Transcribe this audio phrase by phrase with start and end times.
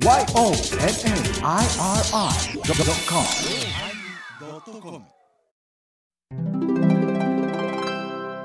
[0.00, 0.28] YONNIRI.com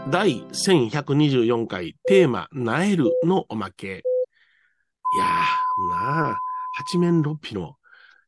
[0.10, 3.88] 第1124回テーマ、なえるのおまけ。
[3.88, 3.92] い
[5.20, 6.38] やー、なあ、
[6.74, 7.76] 八面六臂の、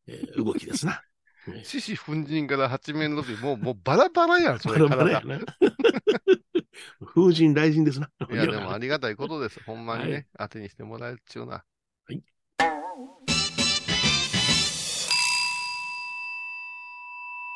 [0.05, 1.02] えー動きですな。
[1.64, 5.39] 獅子奮陣から八面六臂、もう、もうバラバラやん、 そバれラバラやな。
[7.07, 8.07] 風神雷神ですな。
[8.32, 9.64] いや、でもありがたいことです。
[9.64, 11.64] ほんまにね、はい当てにしてもらえるっちゅうな。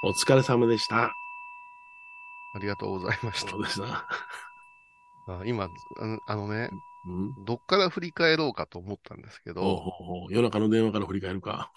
[0.02, 1.12] お疲れ様でした。
[2.54, 3.58] ありがとうございましたそ。
[3.58, 4.06] うですな。
[5.28, 5.70] あ今
[6.28, 6.70] あの、ね、
[7.06, 7.46] うん。
[7.46, 11.72] どっから振り返ろうかと思ったんですけど、ほう夜中の電話から振り返るか。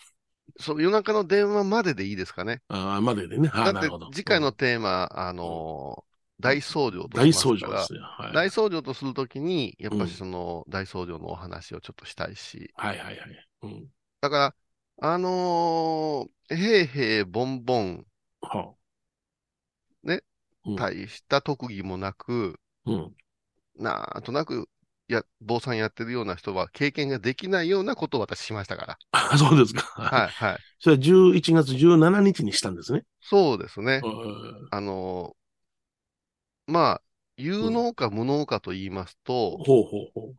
[0.58, 2.62] そう夜中の電話まででいいですかね。
[2.68, 3.48] ああ、まででね。
[3.62, 4.10] だってなるほど。
[4.12, 8.02] 次回のうんテーマ、あのー大掃除と大しますから掃除ですよ。
[8.02, 8.32] はい。
[8.32, 13.48] 大掃除とするときに、やっぱうんりその大掃除のお話をちょっとしたいし、はいはいはい。
[13.62, 13.88] うん。
[14.20, 14.54] だか
[15.00, 18.06] ら、あのー、へいへいぼんぼん、
[18.42, 18.74] はあ。
[20.02, 20.22] ね。
[20.64, 20.76] うん。
[20.76, 23.14] 大した特技もなく、うん。
[23.76, 24.68] なんとなく、
[25.08, 28.98] や、坊さんやってるような人は経験ができないようなことを私しましたから。
[29.12, 29.82] あ、 そうですか。
[30.00, 30.58] はい、はい。
[30.78, 33.04] それは11月17日にしたんですね。
[33.20, 34.00] そうですね。
[34.04, 37.02] うんあのーまあ、
[37.36, 40.34] 有能か無能かと言いますと、ほうほうほ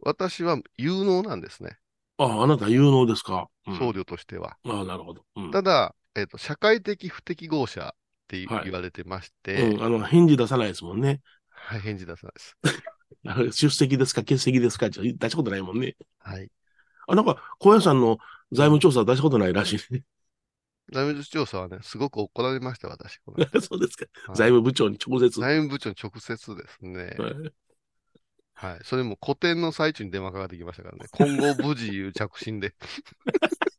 [0.00, 1.78] 私は有能なんですね。
[2.18, 2.22] う。
[2.24, 3.48] あ、あなた有能ですか？
[3.66, 4.56] うん僧侶としては。
[4.64, 5.24] あなるほど。
[5.36, 5.50] うん。
[5.50, 11.20] ただ、えっ、と、社会的不適合者って言われてまして、うん、あの、返事出さないですもんね。
[11.50, 12.56] はい、返事出さないです。
[13.26, 15.96] あの出席ですか、欠席ですか出したことないもんね。
[16.18, 16.50] はい。
[17.06, 18.18] あ、なんか、小屋さんの
[18.52, 20.04] 財務調査出したことないらしいね。
[20.92, 23.20] 財務調査はね、すごく怒られました、私。
[23.60, 24.06] そうですか。
[24.26, 25.40] はい財務部長に直接。
[25.40, 27.16] 財務部長に直接ですね。
[27.18, 27.52] はい
[28.60, 28.80] はい。
[28.82, 31.06] それも古典の最中に電話かかってきましたからね。
[31.12, 32.74] 今後無事いう着信で。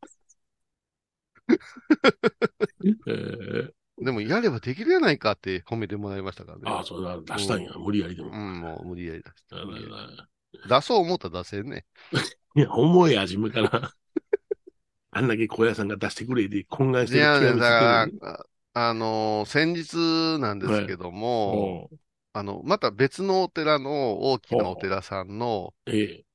[3.08, 6.64] えーでも、やればできるやないかって褒めてもらいましたからね。
[6.66, 7.74] あそれは出したんや。
[7.78, 8.30] 無理やりでも。
[8.30, 11.86] うん、もう無理やり出してあ無理やなり出そう思ったら出せんね。
[12.56, 13.70] いや、重い初めから。
[15.12, 22.00] あんだけ小屋さんが出してくれで、懇願してるいや、だから、ああのー先日なんですけども、おう
[22.34, 26.26] あの、また別のお寺の大きなお寺さんのええ。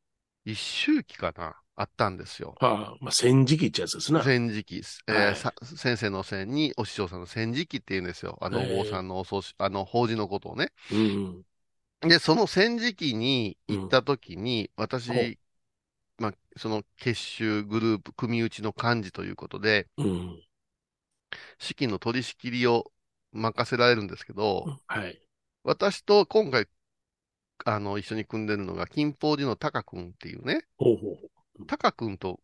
[0.45, 2.55] 一周期かな、あったんですよ。
[2.61, 4.23] はあ、まあ、戦時期ってやつですな。
[4.23, 4.77] 戦時期、
[5.09, 8.39] えーはいさ先生の線にお師匠さんの戦時期って言うんですよ。
[8.41, 10.71] あの、へーお坊さんのお葬式、あの、法事のことをね。
[10.91, 11.45] うん。
[12.01, 15.37] で、その戦時期に行った時に、私、ほう
[16.19, 20.41] まあ、その結集グループ、組打ちの幹事ということで、うん。
[21.59, 22.91] 資金の取り仕切りを
[23.33, 25.21] 任せられるんですけど、はい。
[25.65, 26.69] 私と今回、
[27.65, 31.31] あの、一緒に組んでるのが、金峰寺のタカ君っていうね、ほうほう。
[31.66, 32.41] タカ君と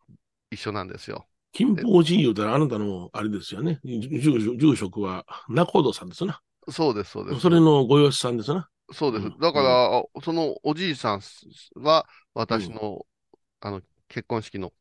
[0.51, 1.27] 一緒なんですよ。
[1.53, 3.81] 金峰寺言うたらあなたの、あれですよね。
[3.85, 6.41] 住所住職は中尾さんですな。
[6.69, 7.41] そうです、そうです。
[7.41, 8.69] それのご養子さんですな。
[8.93, 9.39] そうですうん。
[9.39, 11.21] だから、そのおじいさん
[11.77, 13.05] は、私の、
[13.61, 14.73] あの、結婚式の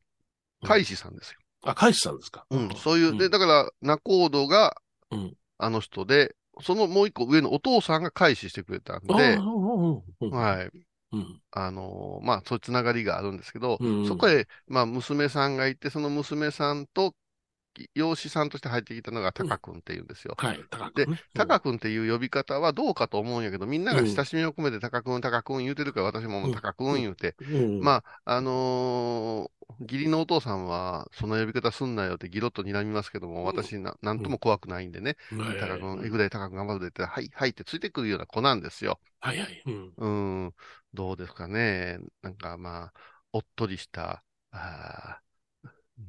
[0.62, 1.40] 大使さんですよ。
[1.64, 2.46] あ、海士さんですか。
[2.50, 4.76] うん、そういう、で、んだから、仲人が
[5.12, 10.72] うん、あの人で、そのもう一個上のお父さんが開始してくれたんあではい。
[11.12, 11.42] うん。
[11.52, 17.16] あのーまあ、そういうつながりがあるんですけど、うんそこへ、まあ、娘さんがいて、その娘さんと、
[17.94, 20.36] 養子さんとして入ってきたのがタカ君っていうんですよ。
[20.38, 21.22] はい、高でくね。
[21.34, 39.00] タカ君っていう呼び方はどうかと思うんやけど、みんなが親しみを込めてタカ君、タカ君言うてるから、私もタカ君言うて、うん、まあ、あのー義理のお父さんは、その呼び方すんなよってギロッと睨みますけども、私な、なんとも怖くないんでね、はい、タカ君、いくらいタカ君頑張るでってはい、はいってついてくるような子なんですよ。
[39.20, 39.64] はいはい。
[39.66, 39.94] うん。
[39.98, 40.08] う
[40.48, 40.54] ん、
[40.94, 42.00] どうですかね。
[42.24, 42.94] なんかまあ、
[43.32, 45.29] おっとりした、あー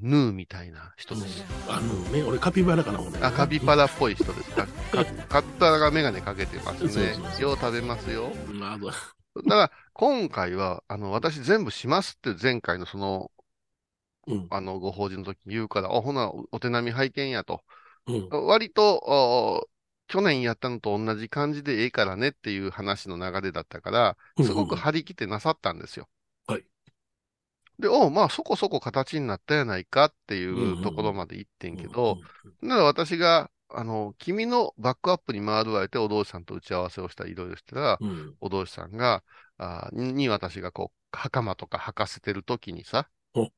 [0.00, 1.44] ヌーみたいな人です。
[1.68, 3.18] あのね、俺カピバラかな、俺。
[3.20, 4.66] あ、カピバラっぽい人ですか。
[4.66, 7.42] かカッターがメガネかけてますそうそうねそう。
[7.42, 8.30] よう食べますよ。
[8.50, 8.90] うんあの
[9.36, 13.30] だから、今回は、あの、私全部しますって前回のその、
[14.26, 14.46] うん。
[14.50, 17.62] あの、ご法事の時に言うから、あ、ほな、お手並み拝見やと。
[18.06, 18.28] うん。
[18.46, 19.68] 割と、お
[20.08, 26.08] 去年やったのと同じ感じでええからねっていう話の流れだったから、すごく張り切ってなさったんですよ。
[27.80, 27.88] はい。
[27.88, 32.18] で、おまあそこそこ形になったやないかっていんうところまで行ってんけど、
[32.62, 38.34] なら私が、あの、君のバックアップに回るわれて、お道士さんと打ち合わせをしたりいろいろしてたら、うん、うん。
[38.40, 39.22] お道士さんが、
[39.58, 43.50] あにに私がこう、袴とか履かせてる時にさお、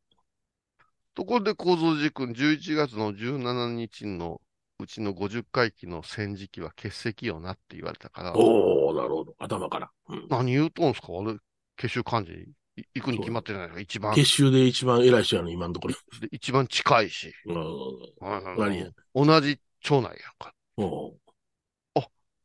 [1.14, 4.40] ところで構造寺君、11月の17日の
[4.78, 9.34] うちの50回忌の戦時期は欠席よなって言われたから、おおなるほど。
[9.38, 9.90] 頭から。
[10.08, 10.26] うん。
[10.28, 11.08] 何言うとんすか？
[11.10, 11.36] 俺、
[11.76, 12.52] 結集幹事い
[12.94, 14.14] 行くに決まってるじゃないですか、一番。
[14.14, 15.94] 結集で一番偉い人やの、今のところ。
[16.20, 17.32] で一番近いし。
[17.46, 20.54] 何や同じ町内やんか。
[20.78, 21.22] うん。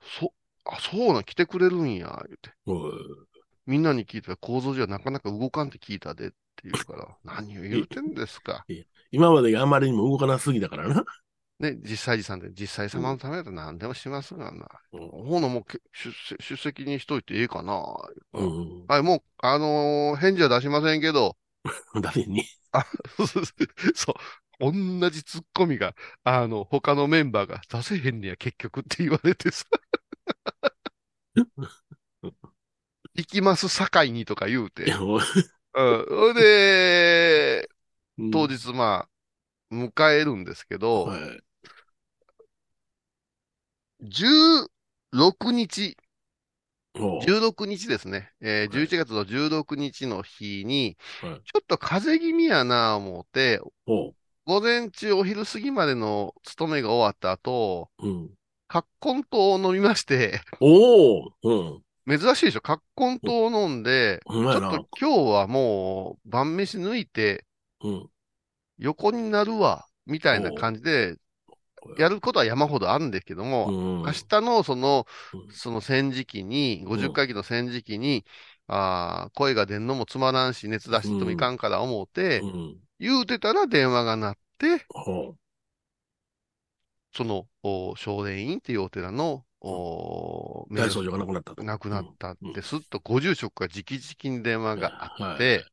[0.07, 0.33] そ、
[0.65, 2.23] あ、そうなん、来てくれるんや、
[2.65, 2.75] 言。
[2.75, 3.27] うん
[3.65, 8.65] みんなに聞いたら構造じゃなかなか動かんって聞いたでって言うから、何を言うてんですか。
[9.11, 11.03] 今までがあまりにも動かなすぎだからな。
[11.59, 14.68] ね、実際さんで、実際様のためだったら何でもしますがな。
[14.92, 17.83] ほな、もうけ出席出席にしといてええかな。
[18.33, 18.88] うん。
[18.88, 21.38] はい、もう、あのー返事は出しませんけど、
[22.01, 22.45] 誰に？
[23.95, 24.13] そ
[24.59, 29.65] う、同じツッコミが、あの、他のメンバーが出せへんねや、結局って言われてさ。
[33.15, 34.98] 行きます、堺にとか言うて。
[35.75, 36.36] うん。
[36.36, 37.69] で、
[38.31, 39.09] 当日、ま
[39.71, 41.44] あ、迎えるんですけど、はい。
[44.01, 45.97] 16日、
[46.95, 47.21] おう。
[47.21, 48.31] 16日ですね。
[48.41, 48.85] えーはい。
[48.85, 51.41] 11月の16日の日に、はい。
[51.45, 53.59] ちょっと風邪気味やな思って、
[54.45, 58.29] 午前中お昼過ぎまでの勤めが終わった後、うん。
[58.67, 62.19] 葛根湯を飲みまして、おおうん。
[62.19, 62.61] 珍しいでしょ？
[62.61, 67.45] 葛根湯を飲んで、ちょっと今日はもう晩飯抜いて
[67.81, 68.09] うん。
[68.77, 71.15] 横になるわ、みたいな感じで、
[71.97, 74.01] やることは山ほどあるんですけども、うん。
[74.03, 78.25] 明日のその、うんその戦時期に、50回忌の戦時期に、
[78.67, 82.77] あー声が出んのもつまらんし、熱出してもいかんから思うて、うん。
[82.99, 85.35] 言うてたら電話が鳴って、ほ
[87.13, 90.75] その、お少年院っていうお寺の、おう。
[90.75, 91.63] 大僧侶が亡くなったと。
[91.63, 95.65] 亡くなったんて、すっとご住職が直々に電話があはいって、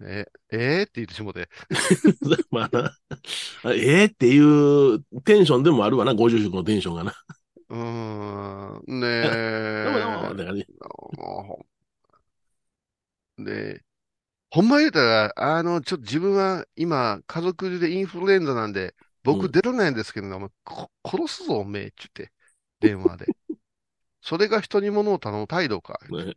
[0.00, 0.82] え、えー？
[0.82, 1.48] って言ってしもて、
[2.50, 2.98] まあな。
[3.74, 7.14] ええっていうテンションでもあるわな、ご住職のテンションがな。
[7.68, 9.06] うーん、ね
[9.82, 10.66] でもでも、だえからね。
[13.38, 13.82] で、
[14.50, 18.96] ほんま言うたら、あの、ちょっと自分は今、家族でインフルエンザなんで、
[19.28, 22.32] うん僕出れないんですけど、お前こ殺すぞ、おめえ、って言って、
[22.80, 23.34] 電話で。
[24.22, 26.00] それが人に物を頼む態度か。
[26.10, 26.34] ね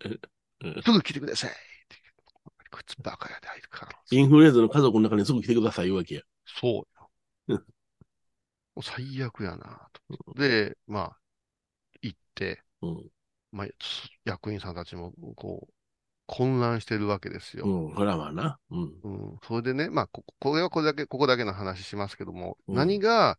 [0.83, 1.68] すぐ来てください。
[2.77, 3.91] いつバカやで、あいつから。
[4.11, 6.21] インフルエンザの家族の中にすぐ来てください言うわけや。
[6.45, 6.85] そうよ。
[7.47, 7.63] うん
[8.75, 10.33] もう最悪やなと。
[10.35, 11.17] で、まあ、
[12.01, 13.09] 行って、うん。
[13.51, 15.73] まあ、す役員さんたちも、こう、
[16.27, 17.65] 混乱してるわけですよ。
[17.65, 17.95] うん。
[17.95, 18.59] それはまあな。
[18.69, 18.81] うん。
[19.03, 23.37] うん、それでね、まあ、ここれはこれだけ、ここだけの話しますけども、うん何が、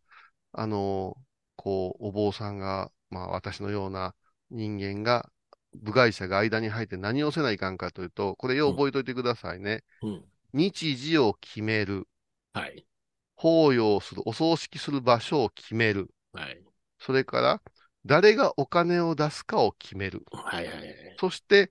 [0.53, 1.17] あの、
[1.56, 4.15] こう、お坊さんが、まあ、私のような
[4.50, 5.31] 人間が、
[5.75, 9.84] 部外者が間に入って何をせないかんかというと、これよう覚えといてくださいね。
[10.02, 10.25] うん。
[10.52, 12.08] 日時を決める、
[12.52, 12.87] はい。
[13.37, 16.62] 法要する、お葬式する場所を決める、はい。
[16.99, 17.62] それから、
[18.05, 21.17] 誰がお金を出すかを決める、はいはいはい。
[21.19, 21.70] そして、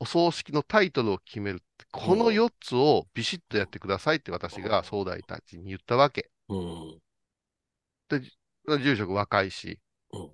[0.00, 1.62] お葬式のタイトルを決める。
[1.90, 6.30] この4つをビシッとやってくださいって私が総代たちに言ったわけ。
[6.48, 7.00] うん。
[8.80, 9.80] 住職若いし、
[10.12, 10.30] うん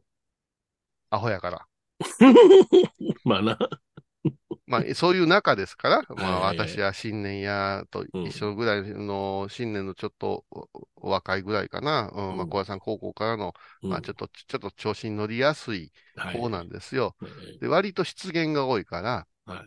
[1.10, 1.66] アホやから。
[3.24, 3.58] まあな。
[4.66, 10.46] まあ、そういう中ですから、まあ、私は新年やと一緒ぐらいの、新年のちょっと
[10.96, 12.10] 若いぐらいかな。
[12.14, 13.52] うん、まあ、うん小屋さん高校からの、
[13.82, 17.14] まあ、ちょっと、ちょっと調子に乗りやすいはい方なんですよ。
[17.20, 19.64] はいで、割と失言が多いから、はい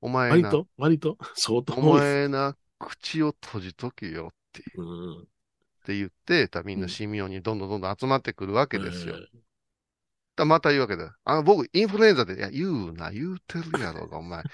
[0.00, 0.66] お前な、割と？
[0.76, 1.18] 割と？
[1.34, 1.94] 相当お。
[1.94, 5.20] 前な、口を閉じとけよってうん。
[5.20, 5.24] っ
[5.84, 9.16] て言って、たみんな神妙にどんどんどんどん集まってくるわけですよ。
[10.36, 11.12] また言うわけだよ。
[11.24, 14.42] あの、僕、インフルエンザで、いや、言うな、言うてるやろが、お前。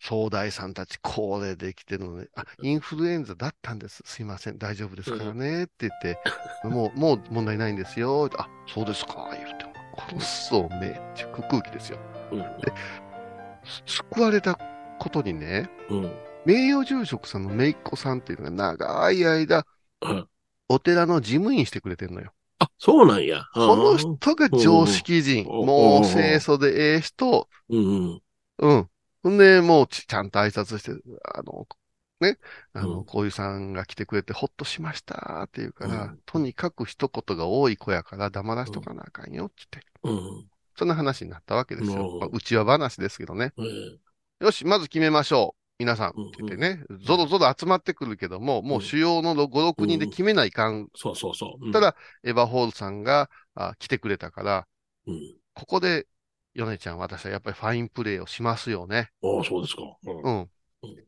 [0.00, 2.28] 総大さんたち、これできてるのね。
[2.36, 4.02] あ、インフルエンザだったんです。
[4.04, 5.64] すいません、大丈夫ですからね。
[5.64, 6.20] って言って、
[6.62, 8.30] もう、もう問題ないんですよ。
[8.38, 9.66] あ、そうですか、言うて、
[10.12, 11.98] 殺すぞ、おめえ、っていう空気ですよ。
[12.30, 12.44] うん
[13.64, 14.58] す救われた
[14.98, 16.12] ことにね、うん。
[16.44, 19.66] 名誉住職さんの姪っ子さんっていうのが長い間、
[20.02, 20.28] うん
[20.70, 22.32] お寺の事務員してくれてるのよ。
[22.58, 23.44] あ、そうなんや。
[23.54, 25.44] この人が常識人。
[25.46, 27.48] うんもう清楚でええ人。
[27.68, 28.22] うんうん。
[28.58, 28.90] うん。
[29.22, 30.92] ほんで、もうちちゃんと挨拶して、
[31.34, 31.68] あの、
[32.20, 32.38] ね、
[32.72, 39.54] あの、うんこういうさんが来てくれてほっとしましたっていうから、うんとにかく一言が多い子やから黙らしとかなあかんよって
[40.02, 40.48] 言って、うん。
[40.76, 42.08] そんな話になったわけですよ。
[42.14, 43.52] うんまあ、話ですけどね。
[43.58, 45.57] ええよし、まず決めましょう。
[45.78, 46.10] 皆さん。
[46.10, 50.88] って言ってね、ゾロゾロ集まってくるけども、もう主要の5、6人で決めないかん。
[50.94, 51.66] そうそうそう。
[51.66, 51.94] うんただ、
[52.24, 54.66] エヴァホールさんがあ来てくれたから、
[55.06, 55.36] うん。
[55.54, 56.06] ここで、
[56.54, 59.10] ヨネちゃん、私はやっぱりファインプレーをしますよね。
[59.22, 59.82] ああ、そうですか。
[60.04, 60.48] うん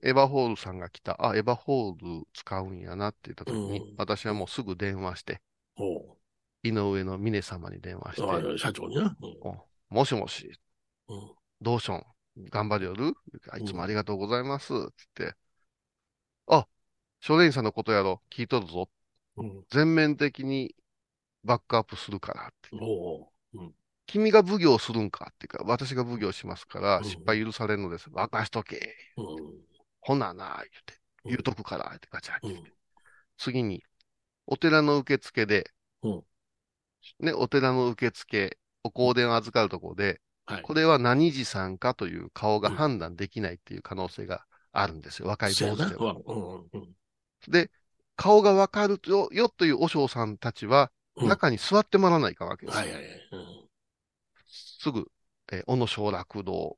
[0.03, 1.17] エヴァホールさんが来た。
[1.25, 5.41] あ、エヴァホール使うんやなって言った時に、うん私はもうすぐ電話して、
[5.77, 6.17] ほ
[6.63, 9.17] 井上の峰様に電話して、あ社長にな。
[9.89, 10.51] もしもし。
[11.61, 12.05] どうしよん？
[12.37, 13.15] 頑張りよる
[13.51, 14.69] あいつもありがとうございます。
[14.69, 15.35] つって。
[16.47, 16.67] あ、
[17.21, 18.23] 少年院さんのことやろ。
[18.31, 18.89] 聞いとるぞ。
[19.37, 19.65] うん。
[19.71, 20.75] 全面的に
[21.45, 22.71] バックアップするからって。
[24.07, 25.29] 君が奉行するんか？
[25.31, 28.11] っていうか、私が奉行しますから、うん失敗許されるのです。
[28.11, 28.95] 任しとけ。
[29.17, 29.27] うん。
[30.01, 30.95] ほなな、言って。
[31.25, 32.65] うん言うとくから、ってガチャンうん。
[33.37, 33.85] 次に、
[34.47, 35.71] お寺の受付で、
[36.03, 36.23] うん
[37.21, 40.21] ね、お寺の受付、お香典を預かるところで、
[40.55, 40.63] はい。
[40.63, 45.29] これは何時さんかという顔がうん判断できないっていう可能性があるんですよ。
[45.29, 45.85] 若いそうやな。
[45.87, 46.17] 坊主では。
[46.27, 46.89] うんうん
[47.49, 47.71] で、
[48.17, 52.79] 顔がわかるよよという和尚さんたちは、うん中に座ってもらわないかんわけです。
[52.79, 53.05] はいはいはい。
[53.33, 53.71] うん
[54.47, 55.07] すぐ、
[55.53, 56.77] えー小野小楽堂、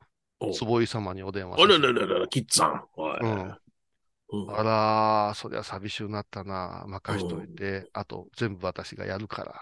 [0.53, 2.85] 坪井様にお電話あららららら、キッザン。
[2.97, 3.59] おいうん。
[4.33, 6.85] うんあらー、そりゃ寂しゅうなったな。
[6.89, 9.55] 任しといて、あと全部私がやるから、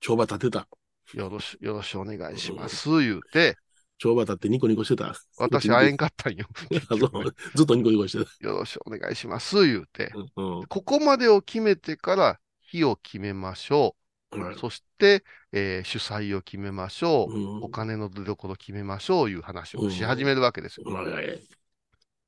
[0.00, 0.66] 帳場立てた。
[1.12, 3.56] よろし、よろしお願いします、言うて、
[3.98, 5.14] 帳場立ってニコニコしてた。
[5.38, 6.46] 私会えんかったんよ。
[7.54, 8.46] ずっとニコニコしてた。
[8.48, 10.12] よろしお願いします、言うて。
[10.36, 13.96] うんうんここまでを決めてから、日を決めましょ
[14.32, 14.40] う。
[14.40, 17.32] はいそして、えー主催を決めましょう。
[17.32, 20.86] うんお金の出所決めましょういう話をし始めるわけですよ。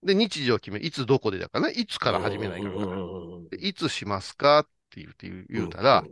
[0.04, 2.68] で、日時を決め、いつどこでだからね、いつから始めないか
[3.58, 4.60] いつしますか？
[4.60, 6.04] って言うて言うたら、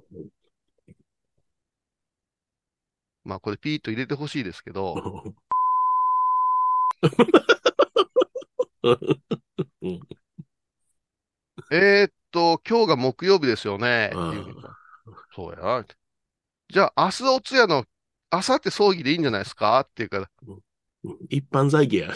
[3.25, 5.25] まあこれピーッと入れてほしいですけど、
[9.83, 10.01] うん
[11.71, 14.11] えーっと、今日が木曜日ですよね。
[15.35, 15.85] そうやな。
[16.69, 17.85] じゃあ、明日お通夜の、
[18.31, 19.81] 明後日葬儀でいいんじゃないですか？
[19.81, 20.29] って言うから、
[21.31, 22.13] 一般財形や。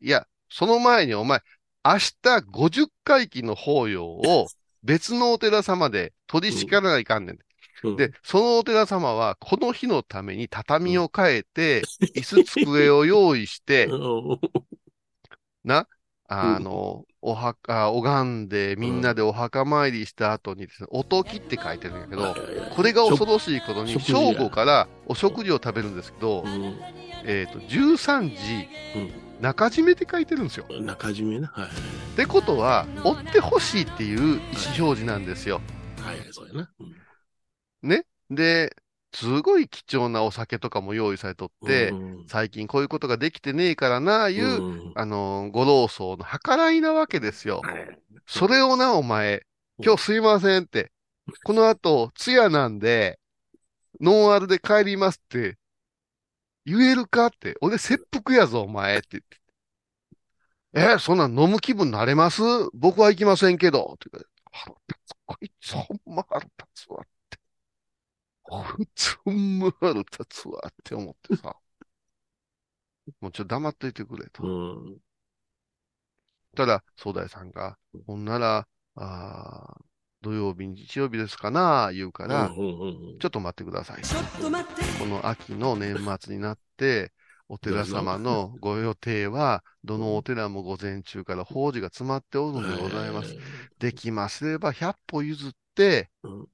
[0.00, 1.42] いや、その前にお前、
[1.84, 4.46] 明日50回忌の法要を
[4.82, 7.38] 別のお寺様で取り叱らないかんねん。
[7.82, 7.96] うん。
[7.96, 11.82] で、そのお寺様は、この日のために畳を変えて、
[12.14, 13.96] 椅子机を用意して、う
[14.36, 14.40] ん
[15.64, 15.88] な、
[16.28, 22.34] あの、お墓、拝んで、みんなでお墓参りした後にですね、おときって書いてるんやけど、
[22.74, 26.76] これが恐ろしいことに、正午からお食事を食べるんですけどう、ん。
[27.24, 28.68] えっと、13時、
[29.40, 30.66] 中締めって書いてるんですよ。
[30.80, 31.48] 中締めな。
[31.48, 31.66] はい。
[31.66, 31.70] っ
[32.16, 34.32] てことは、追ってほしいっていう意思
[34.78, 35.60] 表示なんですよ。
[36.00, 36.18] はい。
[36.18, 36.70] はい、そうやな。
[36.80, 37.05] うん
[38.30, 38.76] で、
[39.12, 47.60] すごい貴重なお酒とかも用意されとって、うん最近こういうことができてねえからな、いう、うんあの、ご老僧の計らいなわけですよ。
[47.62, 49.46] はいそれをな、お前、
[49.78, 50.90] 今日すいませんって、
[51.44, 53.20] この後、通夜なんで、
[54.00, 55.56] ノンアルで帰りますって、
[56.64, 60.96] 言えるかって、俺切腹やぞ、お前って言って。
[60.96, 62.42] え、そんなん飲む気分なれます？
[62.74, 63.94] 僕は行きませんけど。
[63.94, 67.04] って言うから腹立つこいつほんま腹立つわ。
[68.48, 71.56] こいつほんま腹立つわって思ってさ。
[73.20, 74.42] もうちょっと黙っといてくれと。
[74.44, 74.46] う
[74.92, 74.96] ん
[76.56, 77.76] ただ、総大さんが、
[78.06, 79.84] ほんなら、あー
[80.22, 84.02] 土曜日、日曜日ですかな、言うから、うんうんうんちょっと待ってください。
[84.02, 87.12] ちょっと待ってこの秋の年末になって、
[87.48, 93.36] お寺様のご予定は、どのお寺も午前中から法事が詰まっておるのでございます。。
[93.78, 96.46] できますれば100歩譲って、うん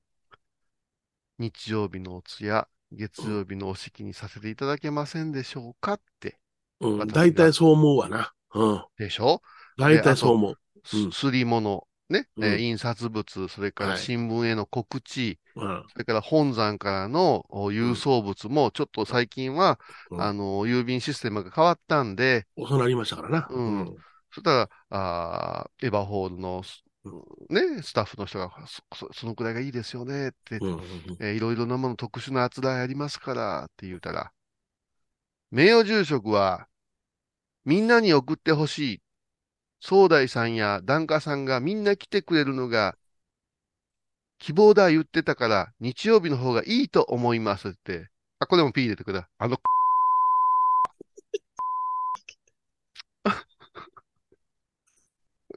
[1.42, 6.38] 日曜日のお通夜、月曜日のお式にさせていただけませんでしょうかって。
[6.80, 8.32] うん、大体そう思うわな。
[8.54, 8.84] うん。
[8.96, 9.42] でしょ？
[9.76, 10.58] 大体そう思う。
[10.84, 15.84] すり物、ね、うんえー印刷物、それからはい新聞への告知、うん。
[15.92, 19.80] それから本山からのお郵送物も、ちょっと最近は、
[20.10, 23.48] うんあの、郵便システムが変わったんで、遅なりましたからな。
[23.50, 23.96] うん
[24.34, 26.62] そしたら、あーエヴァホールの、
[27.50, 30.56] ね、スタッフの人が、そそそのくらいがいいですよねって、
[31.34, 34.32] いろいろなもの特殊な扱いありますからって言うたら、
[35.50, 36.68] 名誉住職は、
[37.64, 39.02] みんなに送ってほしい。
[39.80, 42.96] 総大さんや檀家さんがみんな来てくれるのが、
[44.38, 48.08] 希望だ言ってたから、日曜日の方がいいと思いますって。
[48.38, 49.28] あ、これも P 入れてくだ。
[49.38, 49.58] あの、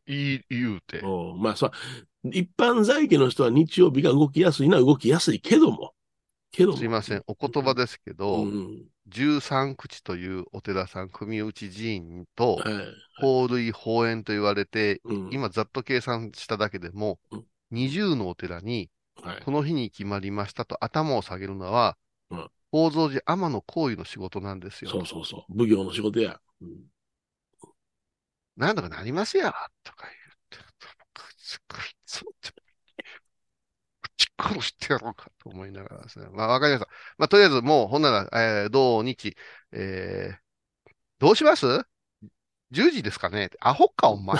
[0.08, 1.00] いい、言うて。
[1.00, 1.72] うんまあさ、
[2.24, 5.94] 一般在家の人は日曜日が動きやすいのは動きやすいけども。
[6.52, 6.78] けども。
[6.78, 7.24] すいません。
[7.28, 8.86] お言葉ですけど、うん。
[9.08, 12.86] 十三口というお寺さん、組内寺院と、はい。
[13.22, 15.30] 法類法縁と言われて、うん。
[15.32, 18.90] 今ざっと計算しただけでもうん、20のお寺に、
[19.22, 19.42] はい。
[19.44, 21.98] この日に決まりましたと頭を下げるのは
[22.32, 24.92] うん、宝蔵寺天の行為の仕事なんですよ。
[24.92, 25.58] そうそうそう。
[25.58, 26.40] 奉行の仕事や。
[26.62, 26.70] うん
[28.58, 30.12] なんとかなりますやとか言っ
[30.50, 30.58] て、
[31.14, 32.26] こいつこいつ
[34.02, 36.28] 口殺してやろうかと思いながらですね。
[36.32, 36.90] まあ、わかりました。
[37.18, 38.30] まあ、とりあえずもう、ほんなら、
[38.64, 39.36] えー、土日、
[39.72, 40.38] えー、
[41.20, 41.66] どうします
[42.72, 43.50] ?10 時ですかね？
[43.60, 44.38] アホか、お前。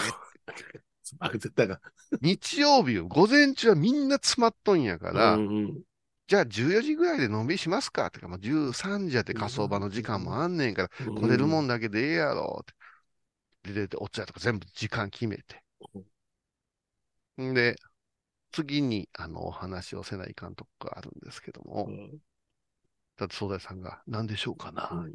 [1.20, 1.82] あ、絶対が。
[2.22, 5.82] 日曜日、午前中はみんな詰まっとんやから、うんうん
[6.28, 8.08] じゃあ14時ぐらいでのんびりしますか？
[8.08, 12.74] ってか、まあ、13時やって火葬場の時間もあんねんから、来れるもんだけでええやろって。
[13.74, 15.64] で、で、お茶とか全部時間決めて。
[17.42, 17.76] んで、
[18.52, 22.20] 次に、あの、お話をせないかんとこがあるんですけども、うん
[23.18, 25.14] だって、総大さんが、何でしょうかな、うん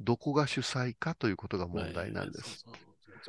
[0.00, 2.64] どこが主催かということが問題なんです。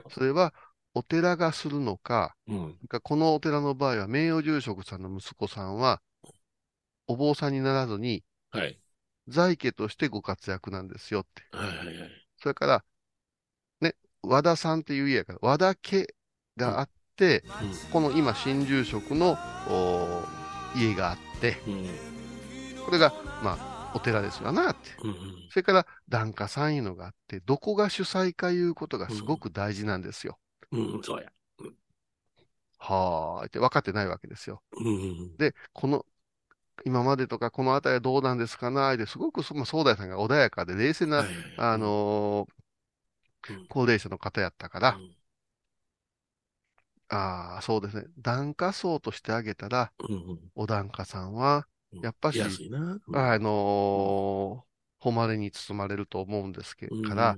[0.09, 0.53] それは、
[0.95, 2.77] お寺がするのか、そううん。
[2.87, 6.01] かこのお寺の場合は、名誉住職さんの息子さんは、
[7.07, 8.79] お坊さんにならずに、はい。
[9.27, 11.43] 在家としてご活躍なんですよって。
[11.51, 12.09] はいはいはい。
[12.37, 12.83] それから、ね、
[14.23, 16.07] 和田さんっていう家やから、和田家
[16.57, 17.43] があって、
[17.91, 19.37] この今、新住職の
[19.67, 20.23] お
[20.75, 21.73] 家があって、うん。
[21.73, 21.87] うん。
[22.85, 23.13] これが、
[23.43, 24.91] まあ、お寺ですわなって。
[25.03, 25.17] うんうん。
[25.49, 30.39] それから、檀家さんいうのがあって、どこが主催かいうことがすごく大事なんですよ。
[30.71, 31.31] うん、そうや。
[32.79, 34.61] はーいって分かってないわけですよ。
[34.71, 34.89] うんう
[35.25, 36.05] んで、この、
[36.85, 41.11] 今までとかこのあたりはどうなんですかなですごくそ、まあ、総大さんが穏やかで冷静うん。
[41.11, 41.27] な、はい
[41.57, 42.62] あ、のーうん
[43.69, 45.15] 高齢者の方やったから、うん
[47.09, 48.05] ああ、そうですね。
[48.17, 52.39] 檀家層としてあげたら、うんうんお檀家さんは、うんやっぱし。
[52.39, 52.41] う
[52.77, 54.73] んあのー
[55.05, 57.37] 誉れに包まれると思うんですけうんから、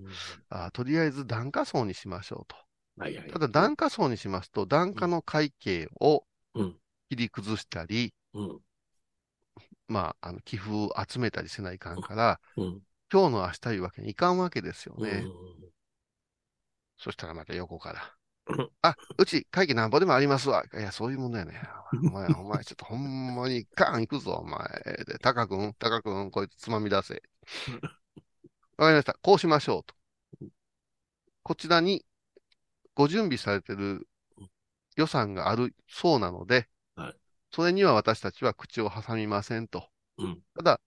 [0.50, 2.56] あーとりあえず檀家層にしましょうと。
[2.98, 3.32] はいはい。
[3.32, 6.76] ただ、檀家層にしますと、檀家の会計をうん
[7.10, 8.62] 切り崩したり、うん。
[9.88, 12.82] まあ、あの寄付を集めたりせないかんから、うん。
[13.12, 15.26] 今日の明日いうわけにいかんわけですようんね。
[16.98, 18.16] そしたらまた横から
[18.48, 18.70] うん。
[18.82, 20.64] あ、うち会計なんぼでもありますわ。
[20.74, 21.60] いや、そういうもんだよね。
[21.94, 24.60] お前、お前、ちょっとほんまにガン行くぞ、お前。
[25.08, 27.24] で、タカ君、タカ君、こいつつまみ出せ。
[28.78, 29.18] わかりました。
[29.22, 29.96] こうしましょうと。
[31.44, 32.06] こちらに
[32.94, 34.08] ご準備されてる
[34.96, 37.16] 予算があるそうなので、はい
[37.52, 39.88] それには私たちは口を挟みませんと。
[40.18, 40.42] うん。
[40.58, 40.82] ただ、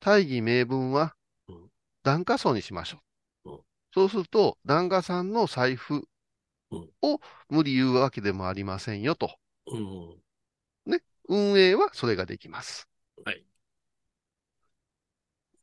[0.00, 1.14] 大義名分は
[1.48, 1.70] うん
[2.02, 3.00] 檀家層にしましょう。
[3.96, 6.08] うんそうすると、檀家さんの財布
[6.70, 9.38] うんを無理言うわけでもありませんよと。
[9.66, 10.20] うん。
[11.28, 12.88] 運営はそれができます。
[13.24, 13.44] はい。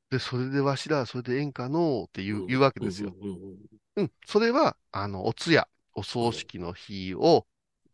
[0.09, 3.13] で、それでわしらはそれでええんかのうって言う,、うん言うわけですよ。
[3.21, 3.57] うんうん
[3.97, 4.11] うん。
[4.25, 7.45] それは、あの、お通夜、お葬式の日を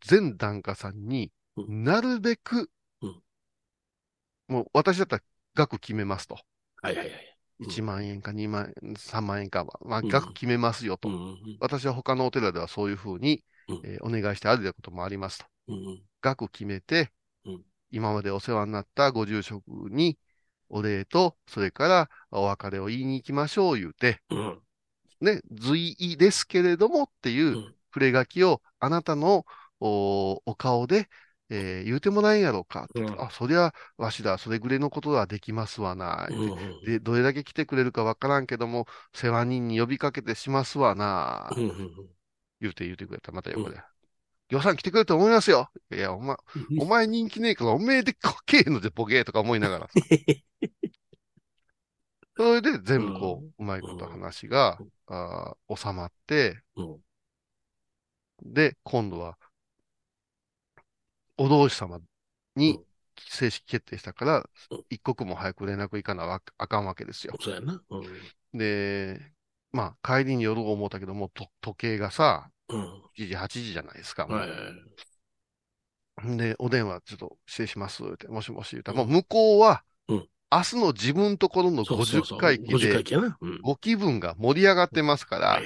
[0.02, 2.70] 全檀家さんにうなるべく、
[3.00, 3.22] うん
[4.46, 5.22] もう私だったら
[5.54, 6.38] 額決めますと。
[6.82, 7.23] はいはいはい。
[7.60, 7.66] うん。
[7.66, 10.10] 1万円か2万円、3万円かは、まあ、うん。
[10.10, 11.10] 額決めますよと。
[11.60, 13.82] 私は他のお寺ではそういうふうに、うん。
[13.84, 15.46] えーお願いしてあるということもありますと。
[15.68, 17.10] うん額決めて、
[17.44, 17.64] うん。
[17.90, 20.18] 今までお世話になったご住職に
[20.68, 24.62] お礼と、それからお別れを言いに行きましょう言うて、うん。
[25.20, 27.74] ね、随意ですけれどもっていううん。
[27.92, 29.44] 触れ書きをあなたの
[29.80, 31.08] おお顔で、
[31.50, 32.88] えー言うてもらえんやろうか。
[32.94, 33.20] うん。
[33.20, 41.90] あ、そりゃわしらそれぐらいのことはできますわな、うんうんで、どれだけ来てくれるかわからんけども、世話人に呼びかけてしますわな、うんうん
[42.60, 43.30] 言うて言うてくれた。
[43.30, 43.76] らまた横で。
[44.48, 45.68] 予算来てくれると思いますよ。
[45.92, 46.36] いや、お前、
[46.70, 46.82] うん。
[46.82, 49.88] お前人気ねえから、おめえでこけえのでボケーとか思いながら。
[52.36, 57.00] それで全部こう、うまいこと話が、あー収まって、うん。
[58.42, 59.38] で、今度は、
[61.36, 62.00] お同士様
[62.56, 62.84] にうん
[63.28, 67.34] 正式決定したからうん、一刻も早く連絡いかなわあかんわけですよ。
[67.40, 67.80] そうやな。
[67.90, 68.04] うん
[68.52, 69.20] で、
[69.72, 74.26] まあ、帰りに夜思ったけども、と時計がさ、うん7時、8時じゃないですか。
[74.26, 76.36] はい。
[76.36, 82.38] で、お電話ちょっと失礼しますって、もしもし言ったら、うんもう向こうは、うん明日の自分ところのそうそうそう。
[82.38, 85.60] 50回忌50でご気分が盛り上がってますから。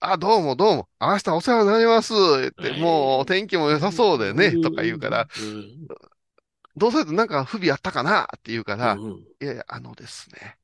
[0.00, 2.12] あ、どうもどうも、明日お世話になります。
[2.12, 2.80] 言って、はい。
[2.80, 5.88] もう天気も良さそうでね、とか言うから、うん。
[6.76, 8.98] どうせなんか不備あったかなって言うから、
[9.40, 10.56] いやいや、あのですね、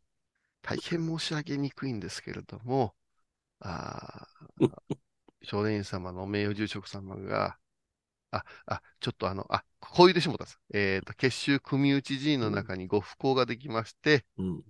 [0.62, 2.94] 大変申し上げにくいんですけれども、
[3.60, 4.70] あー
[5.42, 7.56] 少年院様の名誉住職様が、
[8.36, 10.60] あ、あ、ちょっとあの、あ、こう言ってしもたんです。
[10.72, 14.62] えっ、と、結集組内寺院の中にご不幸ができまして、うん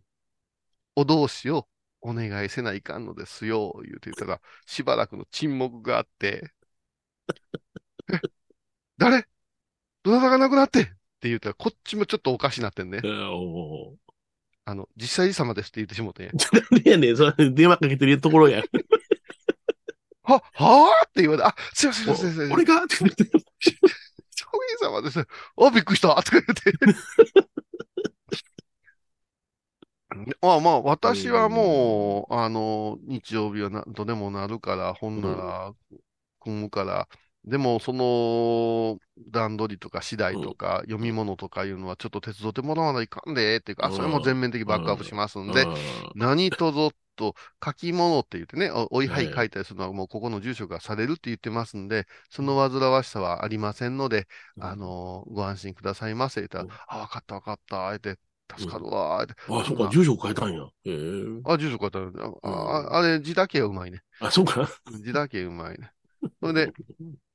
[0.99, 1.69] お同士を
[2.01, 6.53] お願いせないかんのですよ、言うて言ったら、しばらくの沈黙があって、
[8.13, 8.19] え、
[8.97, 9.27] 誰？
[10.03, 10.81] どなたが亡くなって？
[10.81, 10.85] っ
[11.21, 13.01] て言ったら、こっちもちょっとおかしなってんね。
[14.65, 16.33] あの、実際様ですって言ってしもてんや。
[16.33, 18.63] なんでやねん、それ電話かけてるところや。
[20.23, 22.53] は、はぁって言われて、あ、すいません、すいません、すいません。
[22.55, 22.85] 俺が？
[22.85, 23.46] って言って。
[24.35, 24.47] 少
[24.81, 25.21] 年様です。
[25.21, 26.97] あ、びっくりしたとか言って。
[30.41, 35.73] まあまあ、私はもう、あの、日曜日は何とでもなるから、本なら
[36.41, 37.09] 組むから、
[37.45, 38.99] でも、その、
[39.31, 45.65] 段取りとか次第とか、読み物とかいうのはちょっと手伝ってもらわないかんで、っていうか、あそれも全面的バックアップしますんで、
[46.15, 58.19] 何とぞと書き物って言ってね、おおいははいい書いたりするのはもうここの住所がされるって言ってますんで、その煩わしさはありませんので、あの、ご安心くださいませ、言ったうんら、あ、わかったわかった、あえて、
[58.57, 59.35] 助かるわ、って。
[59.49, 60.63] あ、そうか、住所変えたんや。
[60.85, 61.43] へえ。
[61.45, 62.13] あ、住所書いてある。
[62.43, 64.03] あ、ああれ、字だけはうまいね。
[64.19, 64.69] あ、そうか。
[65.03, 65.93] 字だけうまいね。
[66.41, 66.75] それで、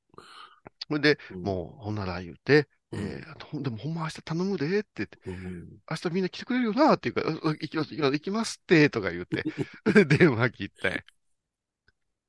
[0.88, 9.46] それで、うんもう、ほんなら言うて、うんえーでもほんま明日頼むでって言って、うん明日みんな来てくれるよなっていうから、行きます、行きます、って、とか言って、
[10.06, 11.04] 電話切って。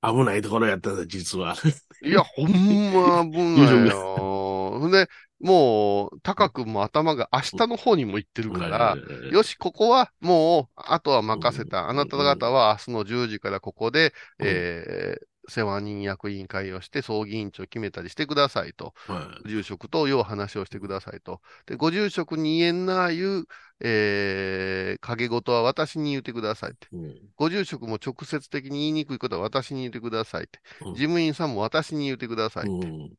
[0.01, 1.55] 危ないところやったんだ、実は。
[2.01, 3.95] いや、ほんま危ないよ。
[4.79, 5.07] ほんで、
[5.39, 8.99] もう、タカ君も頭が明日の方にも行ってるから、
[9.29, 11.87] よし、ここはもう、あとは任せた。
[11.89, 18.93] あなた方は明日の10時からここで、うんえー世話人役員会をして、葬儀委員長決めたりしてくださいと。
[19.07, 21.41] は住職とよう話をしてくださいと。
[21.65, 23.45] で、ご住職に言えんないう、
[23.79, 26.87] えー、影事は私に言ってくださいって。
[26.95, 26.99] い。
[26.99, 30.59] うんご住職も直接的に言いにくいことは私に言ってくださいって。
[30.81, 32.87] うん事務員さんも私に言ってくださいって。
[32.87, 33.13] うん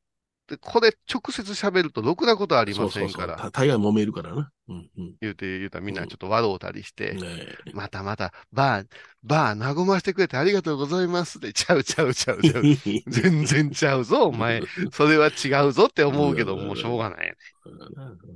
[0.47, 3.21] で、これ直接喋るとろくなことありませんそうそうそう。
[3.21, 4.51] から、た大概揉めるからな。
[4.69, 5.15] うんうん。
[5.21, 7.21] 言うて言うたらみんなちょっと笑うたりして、ね
[7.67, 7.71] え。
[7.73, 8.87] またまた、バー、
[9.23, 12.63] バー和ましてくれてありがとうございますって、ちゃうちゃうちゃうちゃう。
[13.09, 14.63] 全然ちゃうぞ、お前。
[14.93, 16.67] それは違うぞって思うけど、うん。
[16.67, 17.35] もうしょうがないよ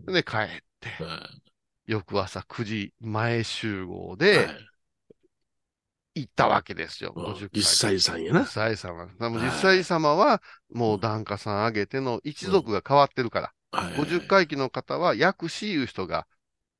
[0.06, 0.12] ね。
[0.12, 0.48] で、帰っ
[0.80, 1.28] て、は
[1.86, 4.18] 翌朝9時前集合い。
[4.18, 4.48] で
[6.18, 7.12] 行ったわけですよ。
[7.16, 8.46] うん50回一歳さんやな実。
[8.46, 9.06] 際様。
[9.18, 13.52] 実際様は、もう檀家さんあげての一族が変わってるから。
[13.70, 16.26] はい50回忌の方は薬師いう人が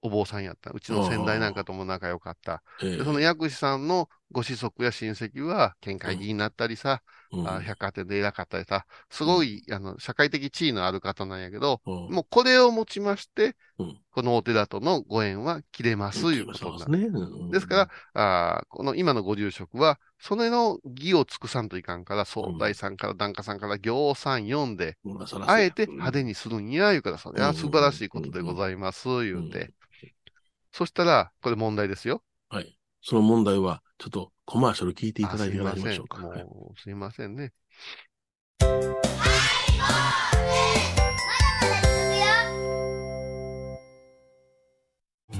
[0.01, 0.71] お坊さんやった。
[0.71, 2.63] うちの先代なんかとも仲良かった。
[2.81, 7.49] その薬師さんのご子息や親戚は県会議員になったりさ、うん。
[7.49, 12.15] あ百貨店で偉かったりさ、すごい、あの、社会的地位のある方なんやけど、うん。
[12.15, 14.01] もうこれをもちまして、うん。
[14.11, 16.99] このお寺とのご縁は切れます、いうことなる。
[16.99, 17.19] ですね。
[17.19, 29.73] うんですから、あーこの今のご住職は、それの義を尽くさんといかんから、総大さんから檀家さんから行さん読んで、まあえて派手にするんや、言うから、それは素晴らしいことでございます、言うて。
[30.73, 32.23] そしたら、これ問題ですよ。
[32.49, 32.79] はい。
[33.01, 35.93] その問題は、ちょっとコマーシャル聞いていただいてからあすいません。
[35.93, 36.27] いきましょうか。
[36.27, 37.53] はいもう、すいませんね。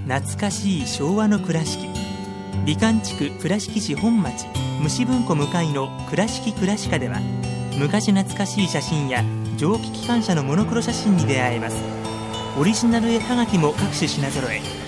[0.07, 1.89] 懐かしい昭和の倉敷
[2.67, 4.47] 美観地区倉敷市本町
[4.83, 7.21] 虫文庫向かいの「倉敷倉歯科」では
[7.79, 9.23] 昔懐かしい写真や
[9.57, 11.77] 蒸気機関車のモノクロ写真に出会えます
[12.59, 14.88] オリジナル絵はがきも各種品揃え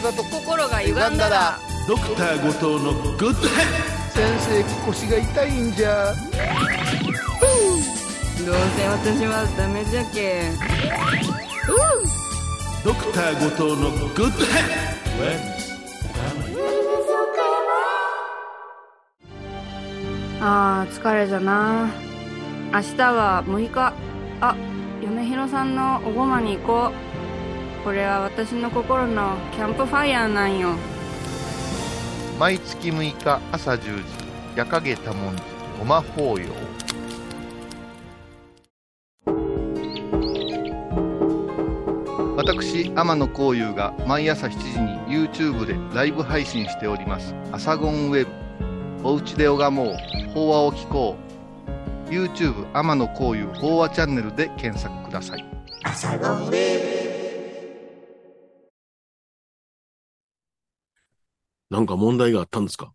[0.00, 1.58] 体と心が歪んだら
[1.88, 3.66] ドクター後藤のグッドヘッ
[4.10, 6.12] 先生腰が痛いんじゃ。
[8.44, 10.50] どうせ私はダメじゃけ
[12.84, 15.58] ドクター後藤のグッドヘッ
[20.40, 21.90] あー疲れじゃな。
[22.72, 23.92] 明日は6日。
[24.40, 24.54] あ
[25.02, 27.07] 米広さんのおごまに行こう
[27.88, 30.74] これは私の心のキャンプファイヤーなんよ
[32.38, 34.02] 毎月6日朝10時、
[34.56, 35.42] 夜影多文字、
[35.78, 36.44] ごま法要。
[42.36, 47.34] 私、天野幸雄が毎朝7時に YouTube でライブ配信しております。
[47.52, 48.26] アサゴンウェ
[49.00, 49.08] ブ。
[49.08, 49.96] おうちで拝もう。
[50.34, 51.16] 法話を聞こ
[52.06, 52.10] う。
[52.10, 57.07] YouTube 天野幸雄法話チャンネルで検索ください。
[61.70, 62.92] なんか問題があったんですか？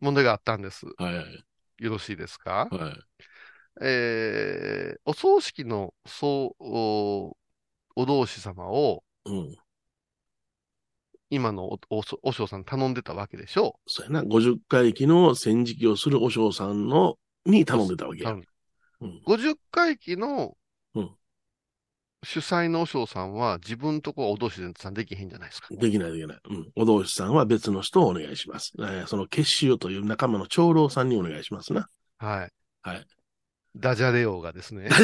[0.00, 0.86] 問題があったんです。
[0.98, 1.44] はいはい。
[1.78, 2.68] よろしいですか？
[2.70, 2.94] はい。
[3.82, 7.36] えー、お葬式の、そう、お、
[7.96, 9.56] お同士様を、うん。
[11.30, 13.78] 今のお、お、お嬢さん頼んでたわけでしょ？
[13.86, 14.22] そうやな。
[14.22, 18.30] 50回忌の戦時記をするお嬢さんの、に頼んでたわけや。
[18.30, 18.44] うん
[19.26, 20.52] 50回忌のうん
[22.22, 25.68] 主催の和尚さんは自分とこおどしさんできへんじゃないですか。
[25.70, 26.38] できないできない。
[26.50, 26.70] うん。
[26.76, 28.72] お同士さんは別の人をお願いします。
[28.78, 31.88] えーその結集という仲間の長老さんにお願いしますな。
[32.18, 32.52] はい。
[32.82, 33.06] はい。
[33.76, 34.88] ダジャレ王がですね。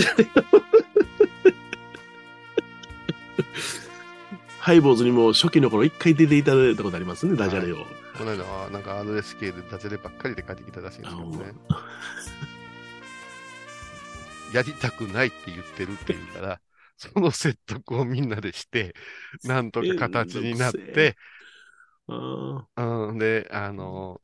[4.61, 7.77] ハイボーズにも初期の頃一回出ていただいたことありますね、ダジャレを。
[8.19, 11.55] この間はなんか RSK でダジャレばっかりで帰ってきたらしいんですけどね。
[14.53, 16.61] やりたくないって言ってるって言うから、
[16.97, 18.95] その説得をみんなでして、
[19.45, 21.17] なんとか形になって、
[22.09, 24.21] あうん、で、あの、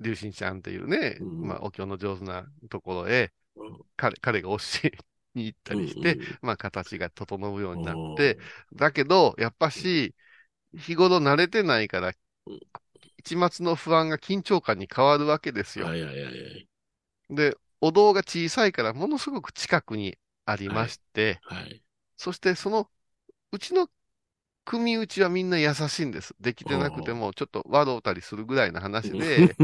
[0.00, 1.48] 龍神ちゃんっていうね、うん。
[1.48, 3.78] まあ、お経の上手なところへ、ーうん。
[3.96, 4.92] 彼彼が教え
[5.34, 8.38] に行ったりして、うんうんまあ、形が整うようになうんって、
[8.74, 10.14] だけど、やっぱし、
[10.74, 12.12] 日頃慣れてないから
[12.46, 12.60] うん、
[13.18, 15.86] 一末の不安が緊張感に変わるわけですよ。
[15.86, 16.68] はいはいはいはい。
[17.30, 21.82] で、お堂が小さいから、ものすごく近くにありまして、はい。
[22.18, 22.90] そしてその、
[23.52, 23.88] うちの
[24.64, 26.34] 組打ちはみんな優しいんです。
[26.40, 29.58] できてなくても、ちょっと笑うたりするぐらいの話で、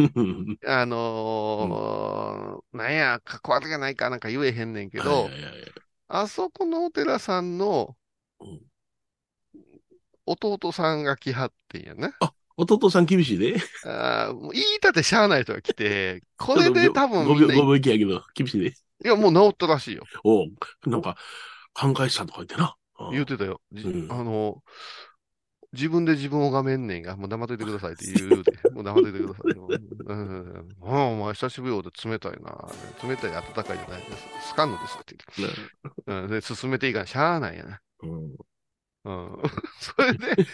[0.67, 5.35] あのーなんや、かっこ悪いがないかなんか言えへんねんけど、
[6.09, 7.97] あそこのお寺さんの
[8.41, 8.61] うん
[10.27, 12.15] 弟さんが来はってんやな。
[12.57, 13.57] 弟さん厳しいで。
[13.83, 18.75] あーもう言いたてしゃあない人が来て、これで多分5秒、みんな、い5秒きやけど、厳しいで。
[19.05, 20.09] や、もう治ったらしいよ。
[20.25, 20.49] おう
[20.87, 21.17] なんか、
[21.75, 22.77] 考えしたとか言ってな。
[23.01, 23.61] うん言うてたよ。
[23.73, 24.63] じうんあの、
[25.73, 29.55] 自分で自分をがめんねんが、もう黙っといてくださいって言うて、 もう黙っといてください。
[29.57, 29.75] もう
[30.07, 32.69] うん、ああお前久しぶりで冷たいな。
[33.03, 34.49] 冷たい、暖かいじゃないです。
[34.51, 35.61] スカンのですって言って。
[36.07, 37.81] うん、で、進めていいからしゃあないやな。
[38.03, 38.37] うん
[39.05, 39.43] うん。
[39.81, 40.47] それで、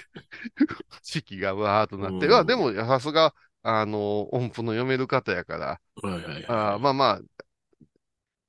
[1.03, 6.47] 式がわーっとなって、うんあでも、さすが、あの、音符の読める方やから、はいはいはい。
[6.49, 7.21] あーまあまあ、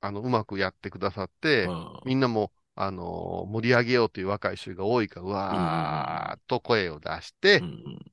[0.00, 8.12] あの、うまくやってくださって、あみんなも、あの盛り上げようという若い衆が多いから、うわーっと声を出して、うん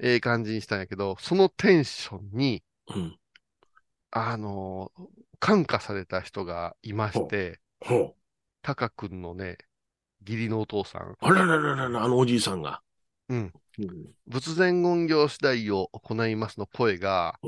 [0.00, 2.62] ええ感じにしたんやけど、そのテンションに、
[2.94, 3.18] うん。
[4.10, 4.92] あの
[5.40, 7.60] 感化された人がいまして。
[8.62, 9.58] タカ君のね、
[10.26, 12.80] 義理のお父さん、あららららら、あのおじいさんが。
[13.28, 13.52] うん。
[13.78, 14.06] うん。
[14.26, 17.38] 仏前言行次第を行いますの声が、